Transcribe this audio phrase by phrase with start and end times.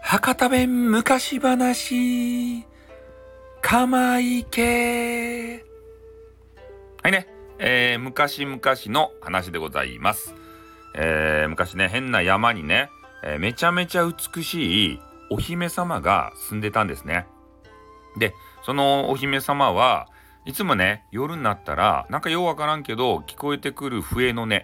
[0.00, 2.64] 博多弁昔話、
[3.60, 5.62] かまいけ。
[7.02, 7.28] はいね、
[7.58, 10.34] えー、昔々の話でございます。
[10.94, 12.88] えー、昔ね、変な山にね、
[13.22, 15.00] えー、めちゃめちゃ美しい
[15.30, 17.26] お姫様が住んでたんですね。
[18.18, 20.08] で、そのお姫様は
[20.46, 24.62] いつもね、夜になったら、なんかようわからんけど、聞こえてくる笛の音。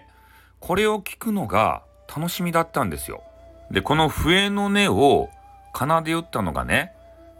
[0.61, 3.23] これを聞くのが楽しみだったんですよ。
[3.71, 5.29] で、この笛の音を
[5.75, 6.93] 奏でよったのがね、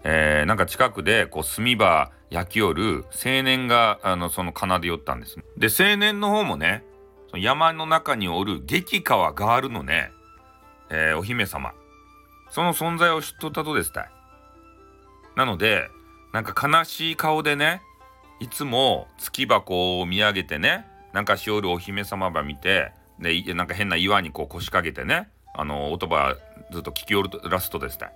[0.03, 5.37] えー、なんか近くでこう炭場焼きよる青年があのその奏でよったんです。
[5.57, 6.83] で青年の方もね
[7.29, 10.11] その山の中におる激川ガールのね、
[10.89, 11.73] えー、お姫様
[12.49, 14.09] その存在を知っとったとですたい。
[15.35, 15.87] なので
[16.33, 17.81] なんか悲しい顔でね
[18.39, 22.91] いつも月箱を見上げてねなんかしおるお姫様ば見て
[23.21, 26.37] でなんか変な岩にこう腰掛けてねあの音ば
[26.71, 28.09] ずっと聞きおるらすとですね。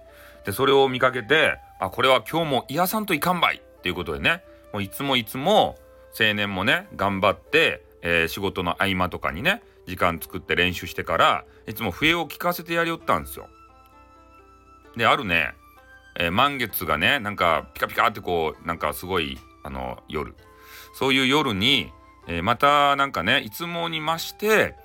[0.46, 3.58] でそれを見かけてあこれは今日も癒さんといかんばい。
[3.58, 4.42] っていうことでね。
[4.74, 5.78] もういつもいつも
[6.20, 13.48] 青年もね頑張って、えー、仕事の合間とかにね時間作って練習してからいつも笛を聞かせてやりよったんですよ。
[14.98, 15.54] であるね、
[16.18, 20.34] えー、満月がねなんかピカピカってこうなんかすごいあの夜。
[20.94, 21.92] そういう夜に、
[22.28, 24.76] えー、またなんかねいつもに増して、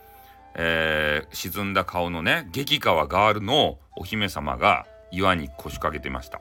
[0.54, 6.40] えー、沈んだ顔のね激川ガールのお姫様が岩に腰掛けてました。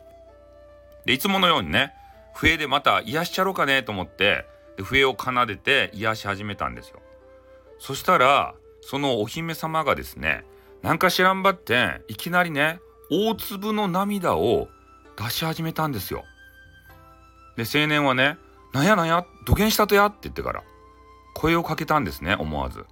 [1.05, 1.93] で、いつものようにね、
[2.33, 4.45] 笛でまた癒しちゃろうかねと思って、
[4.77, 6.99] で笛を奏でて癒し始めたんですよ。
[7.79, 10.43] そしたら、そのお姫様がですね、
[10.81, 12.79] なんか知らんばっていきなりね、
[13.11, 14.67] 大粒の涙を
[15.17, 16.23] 出し始めたんですよ。
[17.57, 18.37] で、青年はね、
[18.73, 20.05] なんやなんや、土下したとや？
[20.05, 20.63] って言ってから、
[21.33, 22.85] 声をかけたんですね、思わず。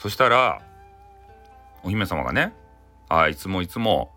[0.00, 0.62] そしたら、
[1.84, 2.54] お姫様がね、
[3.10, 4.10] あいつもいつも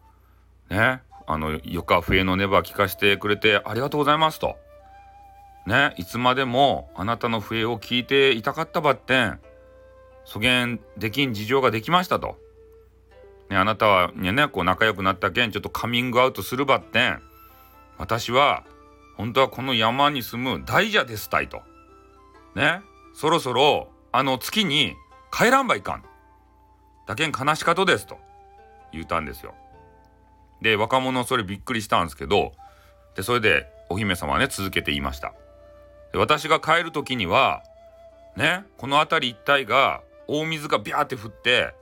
[0.70, 4.56] ね、あの、よか笛のネバー聞かせてくれてありがとうございますと。
[5.68, 9.42] ね、いつまでもあなたの笛を聞いていたかったばってん、
[10.24, 12.38] そげんできん事情ができましたと。
[13.50, 17.22] ね、あなたはね、こう仲良くなったけん、ちょっとカミングアウトするばってん、
[17.98, 18.64] 私は、
[19.18, 21.62] 本当はこの山に住む大蛇ですたいと。
[22.56, 22.80] ね、
[23.14, 24.96] そろそろ、あの月に
[25.36, 26.04] 帰らんばいかん。
[27.08, 28.18] だけん悲しかとですと
[28.92, 29.56] 言うたんですよ。
[30.64, 32.54] で若者それびっくりしたんですけど
[33.16, 35.34] でそれでお姫様はね続けて言いました
[36.14, 37.62] で私が帰る時には
[38.38, 41.76] ねこの辺り一帯が大水がビャーって降って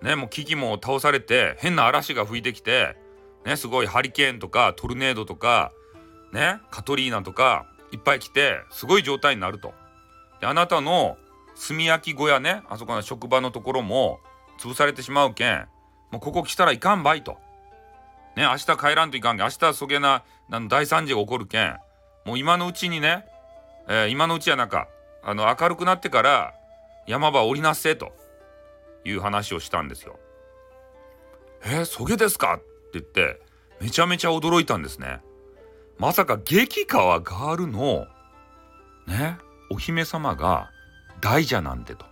[0.00, 2.96] ねもう木々も倒されて変な嵐が吹いてきて
[3.44, 5.72] ねすごいハリケーンとかトルネードとか
[6.32, 9.74] ねカトリーナとかいっぱい来てすごい状態になると。
[10.40, 11.18] であなたの
[11.68, 14.20] 炭焼き小屋ねあそこの職場のところも
[14.58, 15.66] 潰されてしまうけん
[16.10, 17.38] もうここ来たらいかんばいと。
[18.36, 19.46] ね、明日帰らんといかんけん。
[19.46, 21.76] 明日そげな、あの大惨事が起こるけん。
[22.24, 23.24] もう今のうちにね、
[23.88, 24.88] えー、今のうちやなんか、
[25.22, 26.54] あの、明るくなってから、
[27.06, 28.12] 山場降りなっせと
[29.04, 30.18] いう話をしたんですよ。
[31.64, 33.40] えー、そげですかって言って、
[33.80, 35.20] めちゃめちゃ驚いたんですね。
[35.98, 38.06] まさか激川ガールの、
[39.06, 39.38] ね、
[39.70, 40.70] お姫様が
[41.20, 42.06] 大蛇なんてと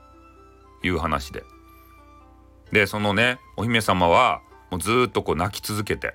[0.82, 1.44] いう話で。
[2.72, 6.14] で、そのね、お姫様は、もうずっとこう泣き続けて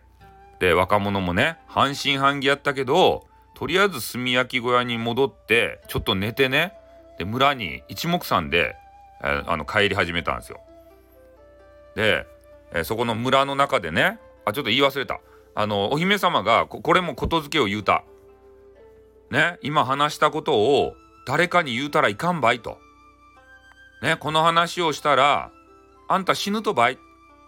[0.60, 6.74] で若者もね半信半疑やったけどとりあえず炭焼き小屋に戻ってちょっと寝てね
[7.18, 8.76] で村に一目散で、
[9.24, 10.60] えー、あの帰り始めたんですよ。
[11.96, 12.26] で、
[12.74, 15.20] えー、そこの村の中でねあちょっと言い忘れた
[15.56, 18.04] あのお姫様がこれもことづけを言うた。
[19.30, 20.94] ね今話したことを
[21.26, 22.78] 誰かに言うたらいかんばいと。
[24.04, 25.50] ねこの話をしたら
[26.10, 26.98] あんた死ぬとばいっ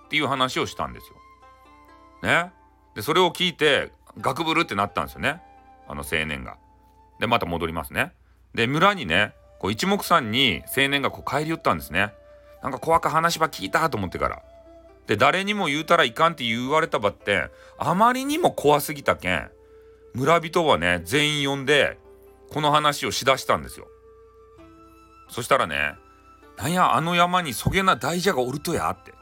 [0.10, 1.16] ていう話をしたんですよ。
[2.24, 2.52] ね。
[2.96, 5.42] でそれを聞いてガクブルってなったんですよね
[5.88, 6.58] あの青年が。
[7.20, 8.14] でまた戻りますね。
[8.54, 12.14] で村にねこう一目散に青年がこう帰り寄ったんですね。
[12.64, 14.42] なんか怖か話ば聞いたと思ってから。
[15.08, 19.52] で誰にも言うたらいかんって言われたばってあまりにも怖すぎたけん
[20.14, 22.00] 村人はね全員呼んで
[22.50, 23.88] この話をしだしたんですよ。
[25.30, 25.96] そしたらね
[26.58, 29.14] 「なんやあの山にそげな大蛇がおるとや」って。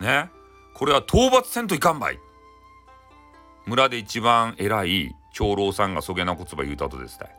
[0.00, 0.30] ね。
[0.74, 2.18] これは討伐せんといかんばい。
[3.66, 7.26] 村で一番偉い長老さんがそげな言葉言うたとですた。
[7.26, 7.36] い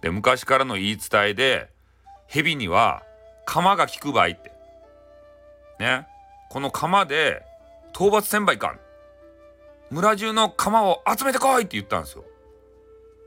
[0.00, 1.70] で昔からの言い伝えで
[2.26, 3.02] 蛇には
[3.44, 4.52] 鎌が効くばいって。
[5.80, 6.06] ね。
[6.48, 7.42] この鎌で
[7.92, 8.80] 討伐せんばいかん。
[9.90, 12.24] 村中の鎌を集めてこいって言ったんですよ。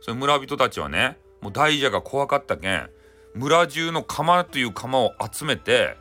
[0.01, 2.89] それ村人たちはねもう大蛇が怖かったけん
[3.35, 5.97] 村中の釜という釜を集めて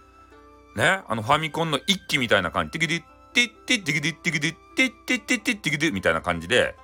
[0.77, 3.03] ねあのファミコンの一機みたいな感じティキディ
[3.35, 6.75] ティッティッティキディッティキディッティッティッティッティッティキディみたいな感じで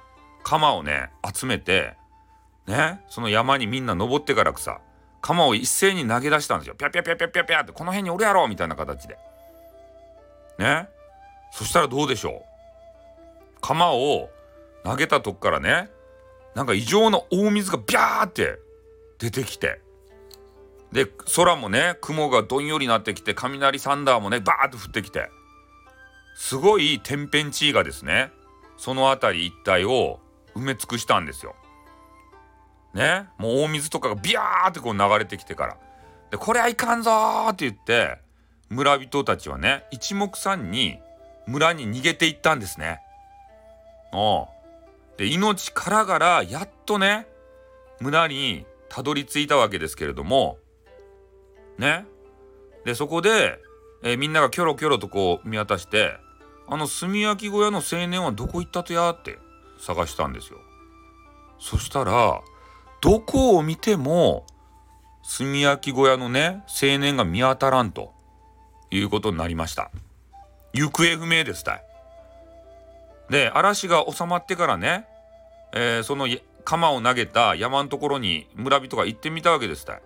[0.43, 1.95] 釜をね集めて
[2.67, 4.81] ねその山にみんな登ってから草さ
[5.25, 6.75] 鎌を一斉に投げ出したんですよ。
[6.75, 9.17] ぴゃぴゃぴゃぴゃぴゃぴゃってこの辺におるやろみたいな形で。
[10.59, 10.89] ね
[11.51, 14.29] そしたらどうでしょう鎌を
[14.85, 15.89] 投げたとこからね
[16.55, 18.59] なんか異常な大水がビャーって
[19.19, 19.81] 出てきて
[20.95, 25.29] で空もね雲がどんよりなってきて雷サンダーもねバーッと降ってきて
[26.37, 28.31] すごい天変地異がですね
[28.77, 30.21] その辺り一帯を
[30.55, 31.57] 埋め尽くしたんですよ。
[32.95, 33.27] ね？
[33.39, 35.77] もう大水とかがビャーってこう流れてきてから
[36.31, 38.19] でこれはいかんぞーって言って
[38.69, 40.99] 村人たちはね一目散に
[41.49, 43.01] 村に逃げていったんですね。
[44.13, 44.47] お
[45.17, 47.27] で命からがらやっとね
[48.01, 50.59] 村にたどり着いたわけですけれども
[51.79, 52.07] ね
[52.85, 53.59] でそこで、
[54.03, 56.17] えー、みんながキョロキョロとこう見渡して
[56.67, 59.39] あの炭焼き小屋の青年はどこ行ったとやって
[59.79, 60.59] 探したんですよ。
[61.59, 62.41] そしたら
[63.01, 64.47] どこを見ても
[65.39, 68.13] 炭焼き小屋のね青年が見当たらんと
[68.91, 69.91] いうことになりました。
[70.73, 71.85] 行方不明ですたい。
[73.31, 75.07] で嵐が収まってからね、
[75.73, 76.29] えー、その
[76.65, 80.03] 鎌を投げた山のところに村人が行ってみたわけですたい。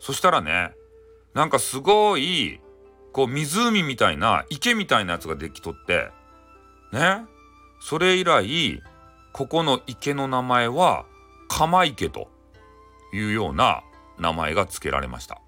[0.00, 0.72] そしたらね
[1.34, 2.60] なんかすごい
[3.12, 6.10] こう湖みたいな池みたいなやつができとって
[6.92, 7.24] ね。
[7.80, 8.82] それ以来
[9.32, 11.04] ここの池の名前は
[11.48, 12.28] 鎌池と
[13.12, 13.82] いうような
[14.18, 15.40] 名前が付けられました。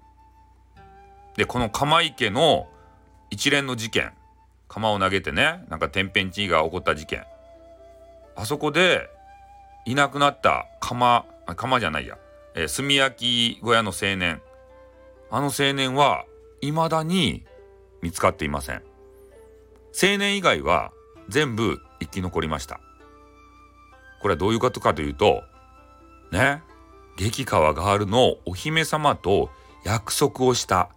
[1.35, 2.67] でこの鎌池の
[3.29, 4.11] 一連の事件
[4.67, 7.23] 鎌を投げてねなんか天変地異が起こった事件
[8.35, 9.09] あそこで
[9.85, 11.25] いなくなった鎌
[11.55, 12.17] 鎌じゃないや、
[12.55, 14.41] えー、炭焼き小屋の青年。
[15.29, 16.25] あの青年は
[16.61, 17.45] 未だに
[18.01, 18.83] 見つかっていません。
[19.93, 20.91] 青年以外は
[21.29, 22.79] 全部生き残りました。
[24.21, 25.41] これはどういうことかというと
[26.31, 26.61] ね
[27.17, 29.49] 激川ガールのお姫様と
[29.83, 30.89] 約束をした。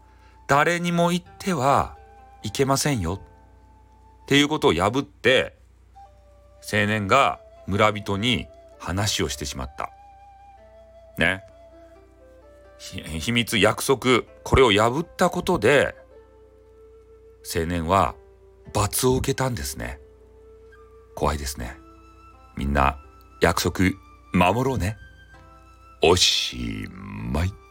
[0.46, 1.96] 誰にも言っては
[2.42, 3.20] いけませんよ。
[4.24, 5.56] っていうことを破って
[6.60, 8.46] 青年が村人に
[8.78, 9.93] 話をしてしまった。
[11.18, 11.44] ね。
[12.78, 15.94] 秘密約束これを破ったことで
[17.54, 18.14] 青年は
[18.72, 20.00] 罰を受けたんですね。
[21.14, 21.78] 怖いですね。
[22.56, 22.98] みんな
[23.40, 23.90] 約束
[24.32, 24.96] 守ろうね。
[26.02, 27.63] おしまい。